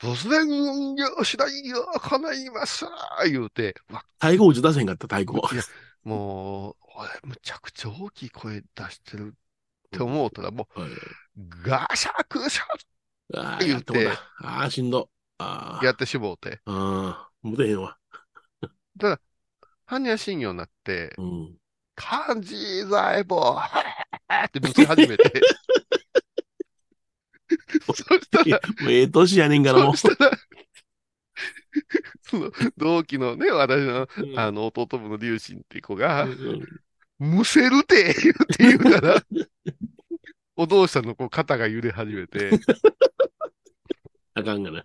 [0.00, 0.14] ほう。
[0.14, 2.84] 仏前言行次第を行います
[3.26, 5.54] 言うて、わ太鼓打ち出せへんかった、太鼓。
[5.54, 5.62] いや、
[6.04, 10.90] もう、俺、むちゃくちゃ大きい声出してるって思うたら、もはい。
[11.36, 12.64] う、ガシャクシャ
[13.34, 14.08] ああ、言って。
[14.42, 15.10] ああ、しんど。
[15.38, 15.84] ああ。
[15.84, 16.60] やってしもうて。
[16.66, 17.98] ああ、もてへんわ。
[19.86, 21.56] 般若心経になって、うん。
[21.96, 23.60] 漢字財宝
[24.46, 25.40] ってぶち始めて。
[27.82, 29.96] そしたら、もうええ年やねんから、もう。
[29.96, 30.38] そしたら、
[32.22, 36.62] その同期のね、私の、うんあの、弟分の龍神って子がう、ん
[37.18, 39.22] むせるて言って言うから、
[40.56, 42.50] お父さんのこう肩が揺れ始めて、
[44.34, 44.84] あかんがな。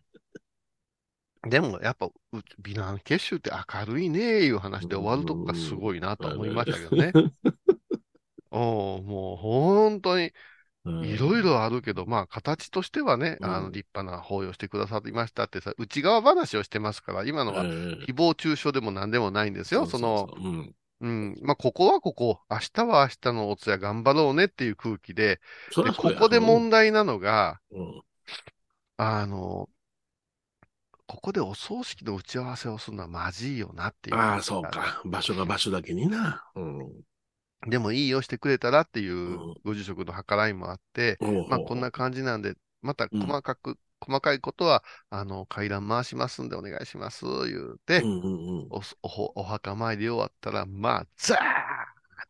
[1.48, 2.12] でもやっぱ、う
[2.60, 7.14] 美男結集って明るいねいう話で終わるとこがすごいなと思いましたけどね。
[8.52, 10.32] おうもう本当に
[11.04, 17.70] いろいろあるけど、まあ形としてはね、うんあの立派な法要してくださいましたってさ、内側話をしてますから、今のはうん
[18.08, 19.86] 誹謗中傷でも何でもないんですよ。
[19.86, 20.76] その、うん。
[21.02, 25.40] うん、まあここはここ、明日は明日のお通夜頑張ろうねっていう空気で、
[25.76, 28.02] でここで問題なのが、うん
[28.98, 29.70] あの、
[31.08, 34.18] ここでお葬式の打ち合わせをするのはまずいよなっていう。
[34.18, 35.02] ああ、そうか。
[35.06, 36.44] 場所が場所だけにな。
[36.56, 36.88] うん。
[37.68, 48.70] でもいいよしてくれたらっていううんご住職の計らいもあって、ほうまあこんな感じなんで、また細かく、細かいことは、あの、階段回しますんでお願いします、言うて、うんうんうん。
[48.70, 48.82] お
[49.36, 51.42] お墓参り終わったら、まあ、ザーッ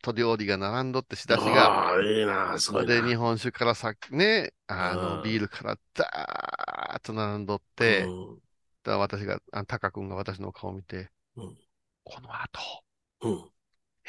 [0.01, 3.01] と料理が並んどって仕出しが、ああ、ええな、すごいな。
[3.01, 8.39] で、日本酒からさね、あうの、んビールからダーッと並んどって、うん
[8.83, 11.57] だ私が、あタカ君が私の顔を見て、うん
[12.03, 12.59] この後、
[13.21, 13.51] うん。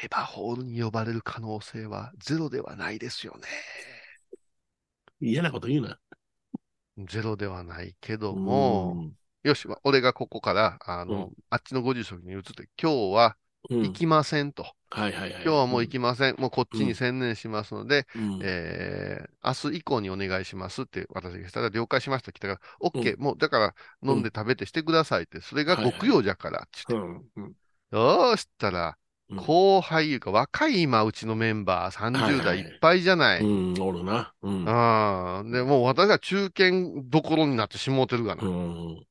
[0.03, 3.47] エヴァホールに呼ばれる可能性はゼロではないですよね。
[5.19, 5.99] 嫌なこと言うな。
[6.97, 9.13] ゼロではないけども、うん。
[9.43, 11.33] よし、ま俺がここから、あの、うん。
[11.51, 13.37] あっちのご住職に移って、今日は
[13.69, 13.83] うん。
[13.83, 14.63] 行きませんと。
[14.89, 15.31] はいはいはい。
[15.43, 16.35] 今日はもう行きません。
[16.39, 18.39] もうこっちに専念しますので、うん。
[18.41, 27.45] えー、明日以降にお願いしますって私がしたら、了解しました来たから、OK、うもうだから飲んで食べてしてくださいって、それが極用じゃからって言って、うん。
[27.45, 27.53] うん。
[27.91, 28.97] よーしたら、
[29.31, 33.41] うん後輩いうか若い今うちのメンバーはい30はい代いっぱいじゃない？
[33.41, 34.33] うん、おるな。
[34.41, 34.67] うん。
[34.67, 36.71] ああ、で、もう私は中堅
[37.05, 38.43] どころになってしもうてるがな。
[38.43, 39.05] うん。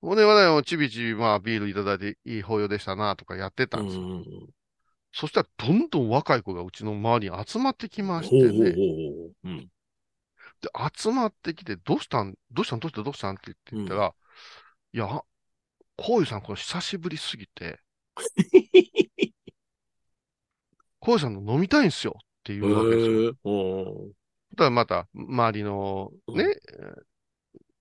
[0.00, 4.02] ほんで、我々もちびちび、まあ、ビールいただいていい法要でしたな、とかやってたんですよ。
[4.02, 4.24] うん
[5.16, 8.50] そしたら、どんどん若い子がうちの周りに集まってきましてね。
[8.50, 9.32] ほう。
[9.44, 9.58] うん。
[9.60, 9.68] で、
[10.92, 12.34] 集まってきて、どうしたん？
[12.50, 12.80] どうしたん？
[12.80, 13.04] どうしたん？
[13.04, 13.36] どうしたん？
[13.36, 14.12] って言ったら、
[14.92, 15.06] いや、
[15.96, 17.78] こういうさん、これ久しぶりすぎて、
[21.04, 23.22] こういうさんの飲みたいんすよって言うわけですよ。
[23.22, 24.08] へえおー
[24.56, 26.56] だまた、周りのね、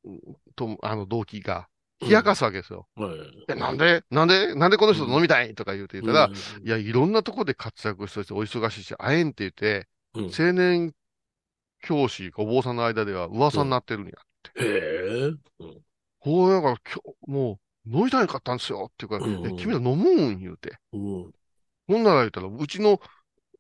[0.06, 0.20] えー
[0.56, 1.68] と、あの、同期が、
[2.02, 2.88] 冷やかすわけですよ。
[2.96, 4.04] はいえ、なんで？
[4.10, 4.56] なんで？
[4.56, 10.94] なんでこの人と飲みたいとか言うて言ったら、うんいや、いろんなとこで活躍しててお忙しいし、会えんって言って、うん青年
[11.82, 14.14] 教師、お坊さんの間では噂になってるんや。
[14.56, 15.32] へえ。
[16.20, 20.40] こう、だから、今日、もう、飲みたいかったんですよっていうから、うんえ君ら飲むん？
[20.40, 20.78] 言うて。
[20.94, 21.32] うん。
[21.88, 23.00] ほんなら言ったら、うちの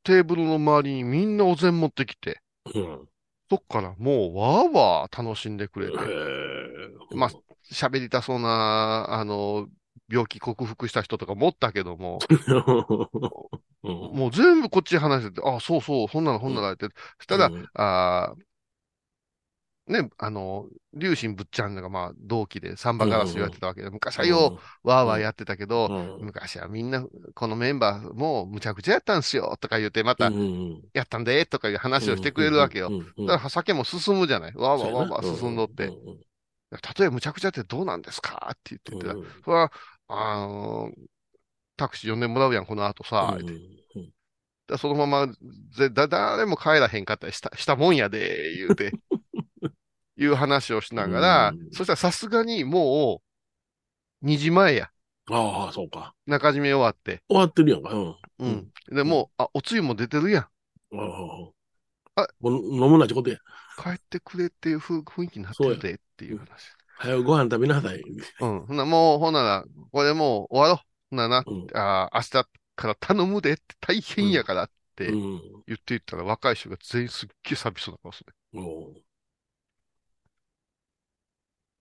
[0.03, 2.41] テーブルの周りにみんなお膳持ってきて、
[2.73, 3.07] うん。
[3.49, 7.15] そっからもう、わーわー楽しんでくれて、へえ。
[7.15, 7.31] まあ、
[7.71, 9.67] 喋りたそうな、あの、
[10.09, 12.19] 病気克服した人とかもおったけども、
[13.83, 13.91] うん。
[13.91, 18.52] もう全部こっちに話してて、あ、そうそう、ほんならほんならって、そしたら、うんあー
[19.85, 25.87] ね、あの、龍神ぶっちゃんがまあ同期でサンバガラス言われてたわけで、昔はようわーわーやってたけど、
[26.19, 26.25] うん。
[26.25, 32.89] 昔はみんな、このメンバーもうむちゃくちゃやったんすよ、とか言って、また、うんやったんで、とかいう話をしてくれるわけよ。
[33.27, 34.53] だから酒も進むじゃない。
[34.55, 35.87] わーわーわーわー進んどって。
[35.87, 39.71] 例えばむちゃくちゃってどうなんですかって言ってたそれは、
[40.07, 40.93] あのー
[41.75, 43.35] タクシー呼んでもらうやん、この後さ、
[44.77, 45.33] そのまま
[45.71, 48.93] ぜだ、誰も帰らへんかったりしたしたもんやで、言うて、
[50.17, 53.21] いう話をしながら、うんそしたらさすがにも
[54.21, 54.89] う、2時前や。
[55.29, 56.13] ああ、そうか。
[56.25, 57.21] 中締め終わって。
[57.29, 57.89] 終わってるやんか。
[57.91, 58.15] うん。
[58.39, 58.71] うん。
[58.95, 60.43] で、もう、あ、おつゆも出てるやん。
[60.43, 60.49] あ
[62.15, 62.27] あ。
[62.39, 63.37] もう飲むなってことや。
[63.81, 66.47] 帰ってくれっていう雰囲気になってるでっていう話。
[66.97, 68.01] 早くご飯食べなさい。
[68.39, 68.65] うん。
[68.67, 70.87] ほな、もう、ほんなら、これもう終わろう。
[71.09, 75.41] ほんならな、うんあー明日から頼むでって大変やからってうん。
[75.67, 78.33] 言っていったら、若い人が全員すっげえ寂しそうな顔する。
[78.51, 78.93] も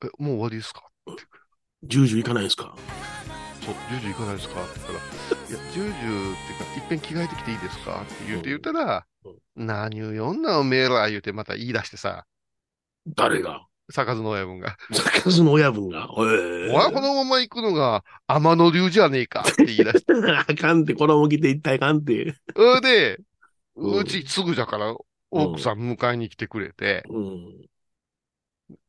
[0.06, 0.82] え、もう終わりですか？
[1.06, 1.10] う、
[1.84, 2.74] ジュージュ行かないんですか？
[3.64, 4.62] そう、10時行かないですか？
[4.64, 4.98] って言ったら、
[5.48, 8.02] いや、10時っていうか、いっぺん着替えてきていいですか？
[8.02, 9.06] って言うて言ったら、
[9.56, 12.26] 何言うよんなおめえら言うてまた言い出してさ、
[13.06, 13.66] 誰が？
[13.90, 16.08] 坂津の親分が、坂津の親分が？
[16.18, 16.70] ええ。
[16.70, 19.44] お前このまま行くのが天野流じゃねえか。
[19.46, 22.34] って言い出して、 あかんって、子供来て一体あかんって。
[22.56, 23.18] それで、
[23.74, 23.98] うん。
[23.98, 24.94] うちすぐじゃから、
[25.30, 27.66] 奥さん迎えに来てくれて、うん。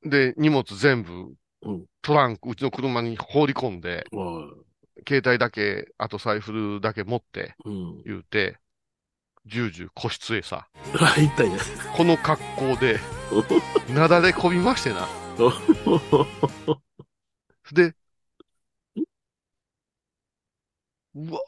[0.04, 1.34] で、荷物全部
[1.66, 4.50] うん、トランク、うちの車に放り込んで、お
[5.08, 8.04] 携帯だけ、あと財布だけ持って、うん。
[8.04, 8.58] 言うて、
[9.46, 10.68] 10時個室へさ、
[11.00, 11.58] あ、行ったんや。
[11.96, 13.00] この格好で、
[13.94, 15.08] なだれ込みましてな。
[17.72, 17.96] で、
[21.16, 21.40] うわ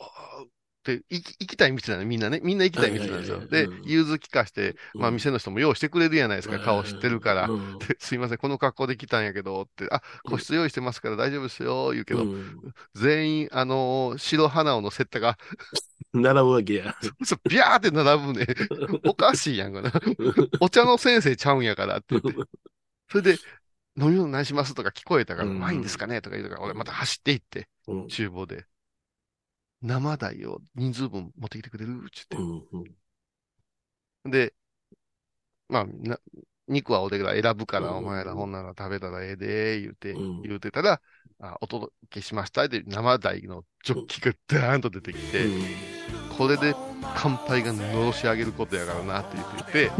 [0.41, 0.55] ー
[0.93, 2.39] って、行き行きたい店なの、みんなね。
[2.43, 3.45] みんな行きたい店なんですよ。
[3.48, 7.50] で融通聞かして、まあ、うん店の人も用意してくれるやないですか、顔知ってるから。
[8.00, 12.62] すいません、この格好で来たんやけど、って、あ、個室用意してますから大丈夫ですよ、言うけど、うん
[12.93, 15.38] 全員、あのー白花をのセッタが、
[16.13, 16.95] 並ぶわけや。
[17.24, 18.48] そうビャーって並ぶね。
[19.06, 19.91] おかしいやんかな。
[20.62, 22.32] お茶の先生ちゃうんやからって言って。
[23.10, 23.32] それで、
[23.98, 24.74] 飲み物何します？
[24.76, 26.21] とか聞こえたから、うんワインですかね？
[26.21, 28.65] とか言うから、俺また走って行って、うん厨房で。
[29.86, 32.95] 生鯛を人数分持ってきてくれるって言っうんうん。
[34.26, 34.30] て。
[34.30, 34.54] で、
[35.69, 36.19] まあ、な
[36.67, 40.41] 肉は俺が選ぶから、うんお前らほんなら食べたらええで、言うて、うん。
[40.43, 41.02] 言うてたら、
[41.39, 45.45] あお届けしましたで、生鯛のジョッキがダーンと出てきて、
[46.38, 46.76] これで
[47.15, 49.91] 乾杯がのろし上げることやからなって言ってて、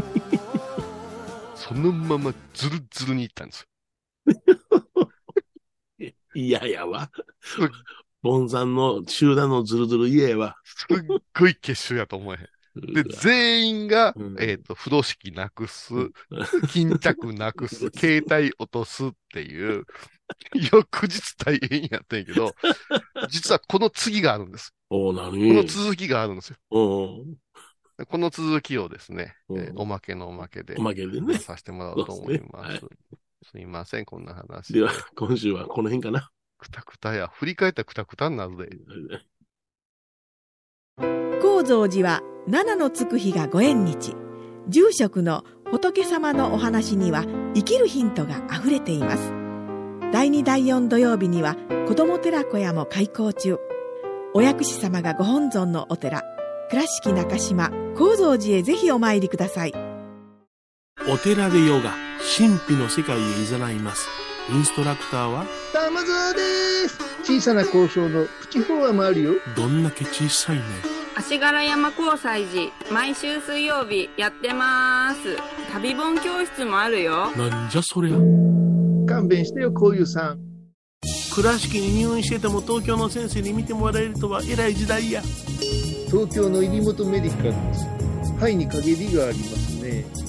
[1.54, 3.66] そのままズルズルに行ったんです
[6.34, 7.10] 嫌 やわ。
[7.40, 7.68] すっ。
[8.26, 10.56] ボンさんの集団のズルズル嫌やわ。
[10.64, 12.92] すっごい結集やと思えへん。
[12.92, 16.12] で、全員が、うんえっ、と、風呂敷なくす、うん
[16.68, 19.84] 巾着なくす、 携帯落とすっていう、
[20.72, 22.52] 翌日大変やったんやけど、
[23.30, 24.74] 実はこの次があるんです。
[24.90, 26.56] おこのに続きがあるんですよ。
[26.72, 28.06] うん。
[28.06, 31.38] この続きをですね、うんえーおまけのおまけで、おまけでね。
[31.38, 32.78] させてもらおうと思います。
[32.80, 32.90] そう
[33.52, 36.32] すいません、こんな話では、今週はこの辺かな。
[36.66, 37.28] くたくたや。
[37.34, 38.68] 振り返ったらくたくたになるで。
[41.40, 44.14] 高蔵寺は七のつく日がご縁日
[44.68, 49.32] 住職の仏様のお話には生きるヒントがあふれています
[50.12, 51.56] 第2第4土曜日には
[51.86, 53.58] 子ども寺小屋も開校中
[54.32, 56.22] お薬師様がご本尊のお寺
[56.70, 59.74] 倉敷中島・高蔵寺へぜひお参りください
[61.08, 61.92] お寺でヨガ、
[62.36, 64.25] 神秘の世界へ誘います。
[64.48, 65.44] インストラクターは？
[65.72, 66.98] 玉沢です。
[67.24, 69.32] 小さな交渉のプチフォアもあるよ。
[69.56, 70.62] どんだけ小さいね。
[71.16, 75.36] 足柄山交際時毎週水曜日やってます。
[75.72, 77.32] 旅本教室もあるよ。
[77.32, 78.16] なんじゃそりゃ。
[79.08, 80.38] 勘弁してよこういうさん。
[81.34, 85.22] 倉敷に入院してても東京の先生に見てもらえるとは偉い時代や。
[86.06, 87.84] 東京の入本メディカルです。
[88.36, 89.88] 肺に陰りがありますね。
[89.88, 90.25] ええ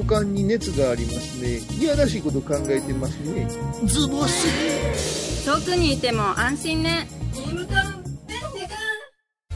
[0.00, 3.46] 股間に熱がありますねいやらしいこと考えてますね
[3.84, 5.44] ズボス。
[5.44, 7.08] 遠くにいても安心ね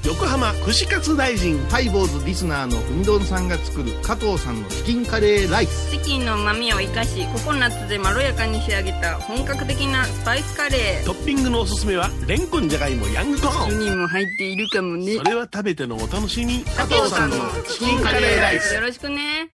[0.04, 1.58] 横浜串カツ大臣。
[1.70, 13.78] ハイボーズリスナーのうみどんさんが作る加藤さんのチキンカレーライスチキンの旨味を生かしココナッツでまろやかに仕上げた本格的なスパイスカレートッピングのおすすめは、レンコンじゃがいもヤングコーン。
[13.78, 16.62] にも入っているかもねそれは食べてのお楽しみ。
[16.64, 17.36] 加藤さんの
[17.66, 19.53] チキンカレーライスよろしくね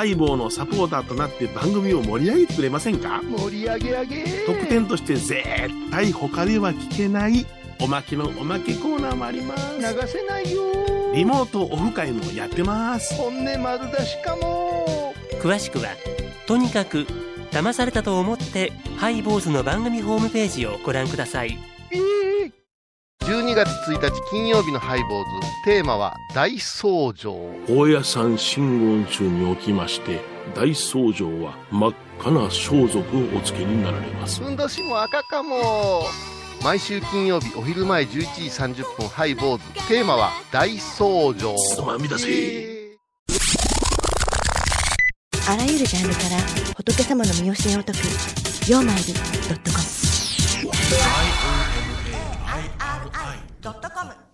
[0.00, 3.20] ハイボーのサポーターとなって番組を盛り上げてくれませんか？
[3.22, 4.24] 盛り上げ上げ。
[4.46, 5.44] 特典として絶
[5.90, 7.44] 対他では聞けない
[7.82, 9.76] おまけのおまけコーナーもあります。
[9.76, 10.62] 流せないよ。
[11.12, 13.14] リモートオフ会もやってます。
[13.14, 15.12] 本音丸出しかも。
[15.38, 15.88] 詳しくは
[16.46, 17.06] とにかく
[17.50, 21.50] 騙されたと思ってハイボーズの番組ホームページをご覧ください。
[21.50, 21.69] えー
[23.30, 25.46] 12月1日金曜日のハイボーズ。
[25.64, 27.32] テーマは大僧正
[27.68, 30.20] 大家さん真言宗におきまして
[30.52, 34.42] 大僧正は真っ赤な装束をお付けになられます。
[34.42, 36.02] ふんどしも赤かも。
[36.60, 39.86] 毎週金曜日お昼前11時30分ハイボーズ。
[39.86, 42.16] テーマは大僧正つまみだ
[45.48, 47.98] あらゆるジャンルから仏様の身教えを解く
[48.68, 49.14] 「曜マイル
[49.62, 49.99] ド
[53.62, 54.29] ドットコム。